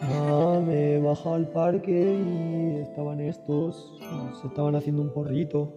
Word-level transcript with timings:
Ah, 0.00 0.60
me 0.64 0.94
he 0.94 0.98
bajado 1.00 1.34
al 1.36 1.48
parque 1.48 1.92
y 1.92 2.80
estaban 2.82 3.20
estos, 3.20 3.98
se 4.40 4.46
estaban 4.48 4.76
haciendo 4.76 5.02
un 5.02 5.12
porrito. 5.12 5.72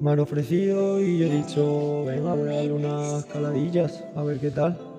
Me 0.00 0.10
han 0.10 0.20
ofrecido 0.20 1.00
y 1.00 1.22
he 1.22 1.30
dicho, 1.30 2.04
venga, 2.04 2.34
voy 2.34 2.48
a 2.48 2.56
darle 2.56 2.72
unas 2.72 3.24
caladillas, 3.26 4.04
a 4.14 4.22
ver 4.22 4.38
qué 4.38 4.50
tal. 4.50 4.93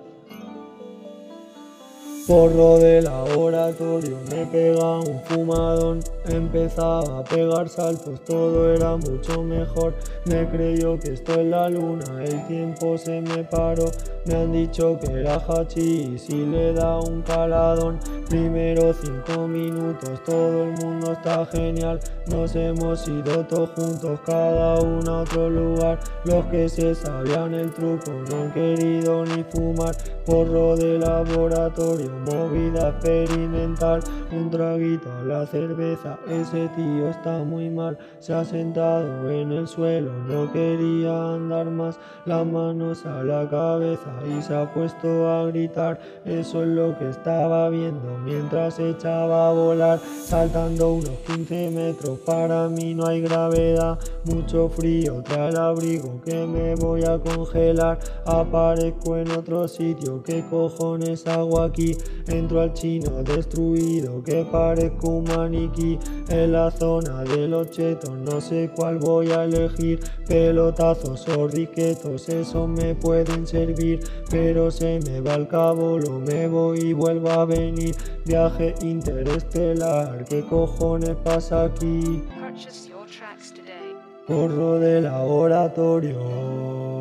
Porro 2.27 2.79
de 2.79 3.03
laboratorio, 3.03 4.17
me 4.31 4.47
pega 4.47 4.97
un 4.97 5.21
fumadón, 5.25 5.99
empezaba 6.25 7.19
a 7.19 7.23
pegar 7.23 7.69
saltos, 7.69 8.19
todo 8.25 8.73
era 8.73 8.97
mucho 8.97 9.43
mejor. 9.43 9.93
Me 10.25 10.49
creyó 10.49 10.99
que 10.99 11.13
esto 11.13 11.39
es 11.39 11.45
la 11.45 11.69
luna, 11.69 12.23
el 12.23 12.47
tiempo 12.47 12.97
se 12.97 13.21
me 13.21 13.43
paró. 13.43 13.91
Me 14.25 14.33
han 14.33 14.51
dicho 14.51 14.97
que 14.99 15.19
era 15.19 15.35
hachi 15.35 16.15
y 16.15 16.17
si 16.17 16.47
le 16.47 16.73
da 16.73 16.99
un 16.99 17.21
caladón. 17.21 17.99
Primero 18.27 18.91
cinco 18.91 19.47
minutos, 19.47 20.23
todo 20.25 20.63
el 20.63 20.71
mundo 20.71 21.11
está 21.11 21.45
genial. 21.45 21.99
Nos 22.25 22.55
hemos 22.55 23.07
ido 23.07 23.45
todos 23.45 23.69
juntos, 23.75 24.19
cada 24.25 24.79
uno 24.81 25.11
a 25.11 25.21
otro 25.21 25.47
lugar. 25.47 25.99
Los 26.23 26.43
que 26.45 26.67
se 26.67 26.95
sabían 26.95 27.53
el 27.53 27.71
truco 27.71 28.11
no 28.31 28.41
han 28.41 28.51
querido 28.51 29.23
ni 29.25 29.43
fumar. 29.43 29.95
Porro 30.25 30.75
de 30.75 30.97
laboratorio, 30.97 32.09
movida 32.25 32.89
experimental. 32.89 34.01
Un 34.31 34.49
traguito 34.49 35.11
a 35.11 35.23
la 35.23 35.45
cerveza, 35.45 36.17
ese 36.27 36.67
tío 36.75 37.09
está 37.09 37.43
muy 37.43 37.69
mal. 37.69 37.97
Se 38.19 38.33
ha 38.33 38.43
sentado 38.43 39.29
en 39.29 39.51
el 39.51 39.67
suelo, 39.67 40.11
no 40.27 40.51
quería 40.51 41.33
andar 41.33 41.69
más. 41.71 41.99
Las 42.25 42.45
manos 42.45 43.05
a 43.05 43.23
la 43.23 43.47
cabeza 43.49 44.11
y 44.27 44.41
se 44.41 44.55
ha 44.55 44.73
puesto 44.73 45.29
a 45.29 45.45
gritar. 45.47 45.99
Eso 46.25 46.63
es 46.63 46.69
lo 46.69 46.97
que 46.97 47.09
estaba 47.09 47.69
viendo 47.69 48.17
mientras 48.23 48.79
echaba 48.79 49.49
a 49.49 49.53
volar. 49.53 49.99
Saltando 49.99 50.93
unos 50.93 51.17
15 51.27 51.71
metros, 51.71 52.19
para 52.19 52.67
mí 52.69 52.93
no 52.93 53.05
hay 53.05 53.21
gravedad. 53.21 53.99
Mucho 54.25 54.69
frío, 54.69 55.21
trae 55.23 55.49
el 55.49 55.57
abrigo 55.57 56.21
que 56.23 56.45
me 56.47 56.75
voy 56.75 57.03
a 57.03 57.19
congelar. 57.19 57.99
Aparezco 58.25 59.17
en 59.17 59.31
otro 59.31 59.67
sitio, 59.67 60.23
¿qué 60.23 60.43
cojones 60.49 61.27
hago 61.27 61.61
aquí? 61.61 61.95
Entro 62.27 62.61
al 62.61 62.73
chino 62.73 63.23
destruido, 63.23 64.23
que 64.23 64.45
parezco 64.45 65.09
un 65.09 65.23
maniquí. 65.25 65.99
En 66.29 66.51
la 66.51 66.71
zona 66.71 67.23
de 67.23 67.47
los 67.47 67.69
chetos, 67.71 68.17
no 68.17 68.41
sé 68.41 68.71
cuál 68.75 68.97
voy 68.97 69.31
a 69.31 69.43
elegir. 69.43 69.99
Pelotazos 70.27 71.27
o 71.29 71.47
riquetos, 71.47 72.29
eso 72.29 72.67
me 72.67 72.95
pueden 72.95 73.45
servir. 73.45 73.99
Pero 74.29 74.71
se 74.71 74.99
me 75.05 75.21
va 75.21 75.35
el 75.35 75.47
cabo, 75.47 75.99
lo 75.99 76.19
me 76.19 76.47
voy 76.47 76.79
y 76.79 76.93
vuelvo 76.93 77.29
a 77.29 77.45
venir. 77.45 77.95
Viaje 78.25 78.73
interestelar, 78.81 80.25
¿qué 80.25 80.43
cojones 80.45 81.15
pasa 81.23 81.65
aquí? 81.65 82.23
Purchase 82.39 82.89
your 82.89 83.05
tracks 83.05 83.51
today. 83.53 83.95
Porro 84.27 84.79
de 84.79 85.01
laboratorio. 85.01 86.94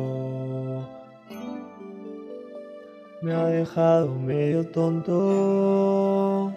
Me 3.25 3.33
ha 3.33 3.45
dejado 3.47 4.13
medio 4.19 4.63
tonto. 4.67 6.53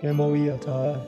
Qué 0.00 0.12
movida, 0.12 0.56
chaval. 0.60 1.02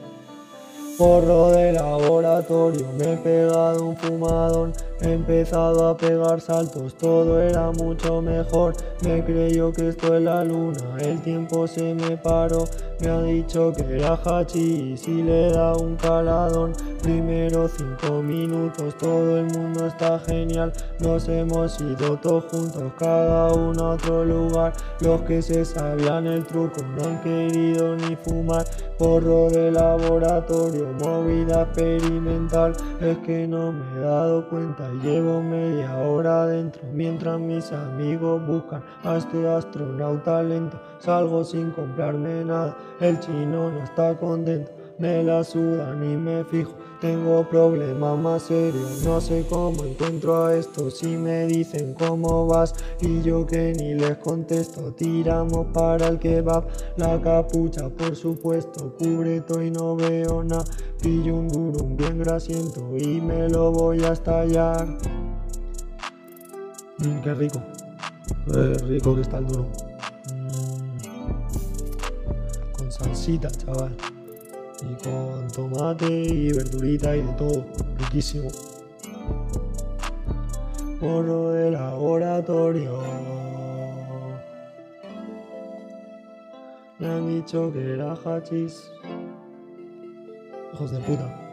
Porro 0.98 1.50
de 1.50 1.72
laboratorio, 1.74 2.88
me 2.98 3.12
he 3.12 3.16
pegado 3.18 3.84
un 3.84 3.96
fumadón, 3.96 4.72
he 5.00 5.12
empezado 5.12 5.86
a 5.86 5.96
pegar 5.96 6.40
saltos, 6.40 6.98
todo 6.98 7.40
era 7.40 7.70
mucho 7.70 8.20
mejor. 8.20 8.74
Me 9.04 9.24
creyó 9.24 9.72
que 9.72 9.90
esto 9.90 10.16
es 10.16 10.22
la 10.22 10.42
luna, 10.42 10.96
el 10.98 11.22
tiempo 11.22 11.68
se 11.68 11.94
me 11.94 12.16
paró. 12.16 12.64
Me 13.00 13.08
ha 13.10 13.22
dicho 13.22 13.72
que 13.72 13.82
era 13.96 14.18
hachi 14.24 14.92
y 14.92 14.96
si 14.96 15.22
le 15.22 15.52
da 15.52 15.76
un 15.76 15.94
caladón. 15.94 16.72
Primero 17.00 17.68
cinco 17.68 18.20
minutos, 18.20 18.98
todo 18.98 19.38
el 19.38 19.44
mundo 19.44 19.86
está 19.86 20.18
genial. 20.18 20.72
Nos 20.98 21.28
hemos 21.28 21.80
ido 21.80 22.16
todos 22.16 22.44
juntos, 22.50 22.82
cada 22.98 23.52
uno 23.52 23.92
a 23.92 23.94
otro 23.94 24.24
lugar. 24.24 24.72
Los 25.00 25.20
que 25.20 25.42
se 25.42 25.64
sabían 25.64 26.26
el 26.26 26.44
truco 26.44 26.82
no 26.96 27.04
han 27.04 27.22
querido 27.22 27.94
ni 27.94 28.16
fumar. 28.16 28.64
Porro 28.98 29.48
de 29.48 29.70
laboratorio, 29.70 30.87
movida 30.92 31.62
experimental. 31.62 32.72
Es 33.00 33.18
que 33.18 33.46
no 33.46 33.72
me 33.72 33.96
he 33.96 34.00
dado 34.00 34.48
cuenta, 34.48 34.90
llevo 35.02 35.42
media 35.42 35.96
hora 35.98 36.42
adentro. 36.42 36.82
Mientras 36.92 37.38
mis 37.40 37.72
amigos 37.72 38.46
buscan 38.46 38.82
a 39.04 39.16
este 39.16 39.48
astronauta 39.48 40.42
lento. 40.42 40.80
Salgo 40.98 41.44
sin 41.44 41.70
comprarme 41.70 42.44
nada, 42.44 42.76
el 43.00 43.18
chino 43.20 43.70
no 43.70 43.84
está 43.84 44.16
contento. 44.16 44.77
Me 44.98 45.22
la 45.22 45.44
suda 45.44 45.94
ni 45.94 46.16
me 46.16 46.44
fijo, 46.44 46.72
tengo 47.00 47.48
problemas 47.48 48.18
más 48.18 48.42
serios. 48.42 49.04
No 49.04 49.20
sé 49.20 49.46
cómo 49.48 49.84
encuentro 49.84 50.46
a 50.46 50.56
estos 50.56 50.98
si 50.98 51.16
me 51.16 51.46
dicen 51.46 51.94
cómo 51.94 52.48
vas. 52.48 52.74
Y 53.00 53.22
yo 53.22 53.46
que 53.46 53.74
ni 53.78 53.94
les 53.94 54.18
contesto, 54.18 54.92
tiramos 54.94 55.66
para 55.72 56.08
el 56.08 56.18
kebab. 56.18 56.66
La 56.96 57.20
capucha, 57.22 57.88
por 57.90 58.16
supuesto, 58.16 58.96
cubre 58.98 59.40
todo 59.42 59.62
y 59.62 59.70
no 59.70 59.94
veo 59.94 60.42
nada. 60.42 60.64
Pillo 61.00 61.36
un 61.36 61.46
duro, 61.46 61.84
un 61.84 61.96
bien 61.96 62.18
grasiento 62.18 62.96
y 62.96 63.20
me 63.20 63.48
lo 63.48 63.70
voy 63.70 64.02
a 64.02 64.14
estallar. 64.14 64.84
Mm, 66.98 67.20
qué 67.22 67.34
rico, 67.34 67.62
qué 68.52 68.74
rico 68.88 69.14
que 69.14 69.20
está 69.20 69.38
el 69.38 69.46
duro. 69.46 69.68
Mm, 70.34 70.98
con 72.72 72.90
salsita, 72.90 73.48
chaval. 73.48 73.94
Y 74.82 74.94
con 75.02 75.48
tomate 75.48 76.08
y 76.08 76.52
verdurita 76.52 77.16
y 77.16 77.22
de 77.22 77.32
todo. 77.32 77.64
Riquísimo. 77.98 78.48
Porro 81.00 81.50
de 81.50 81.70
laboratorio. 81.72 83.00
Me 86.98 87.06
han 87.06 87.28
dicho 87.28 87.72
que 87.72 87.94
era 87.94 88.14
hachís. 88.14 88.90
Hijos 90.74 90.90
de 90.90 90.98
puta. 91.00 91.44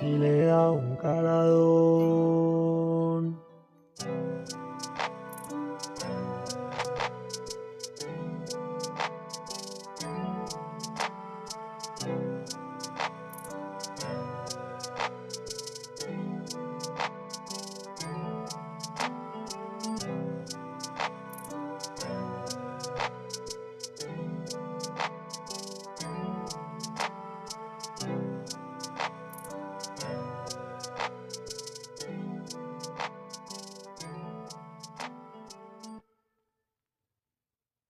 Y 0.00 0.18
le 0.18 0.46
da 0.46 0.70
un 0.70 0.96
caladón. 0.96 2.63